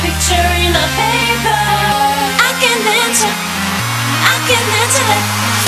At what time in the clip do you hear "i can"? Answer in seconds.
2.48-2.78, 4.08-4.64